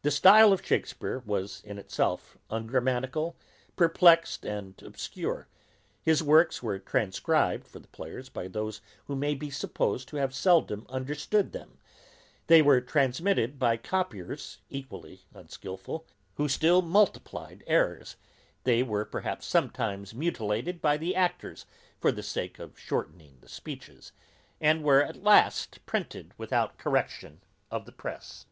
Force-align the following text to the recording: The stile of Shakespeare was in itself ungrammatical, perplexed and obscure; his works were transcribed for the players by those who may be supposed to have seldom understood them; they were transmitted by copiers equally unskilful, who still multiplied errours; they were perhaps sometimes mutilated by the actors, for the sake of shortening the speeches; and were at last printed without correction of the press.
The 0.00 0.10
stile 0.10 0.50
of 0.54 0.64
Shakespeare 0.64 1.18
was 1.26 1.60
in 1.62 1.76
itself 1.76 2.38
ungrammatical, 2.48 3.36
perplexed 3.76 4.46
and 4.46 4.82
obscure; 4.82 5.46
his 6.02 6.22
works 6.22 6.62
were 6.62 6.78
transcribed 6.78 7.66
for 7.68 7.78
the 7.78 7.88
players 7.88 8.30
by 8.30 8.48
those 8.48 8.80
who 9.08 9.14
may 9.14 9.34
be 9.34 9.50
supposed 9.50 10.08
to 10.08 10.16
have 10.16 10.34
seldom 10.34 10.86
understood 10.88 11.52
them; 11.52 11.76
they 12.46 12.62
were 12.62 12.80
transmitted 12.80 13.58
by 13.58 13.76
copiers 13.76 14.56
equally 14.70 15.26
unskilful, 15.34 16.06
who 16.36 16.48
still 16.48 16.80
multiplied 16.80 17.62
errours; 17.66 18.16
they 18.64 18.82
were 18.82 19.04
perhaps 19.04 19.44
sometimes 19.46 20.14
mutilated 20.14 20.80
by 20.80 20.96
the 20.96 21.14
actors, 21.14 21.66
for 22.00 22.10
the 22.10 22.22
sake 22.22 22.58
of 22.58 22.78
shortening 22.80 23.36
the 23.42 23.50
speeches; 23.50 24.12
and 24.62 24.82
were 24.82 25.02
at 25.02 25.22
last 25.22 25.84
printed 25.84 26.32
without 26.38 26.78
correction 26.78 27.42
of 27.70 27.84
the 27.84 27.92
press. 27.92 28.46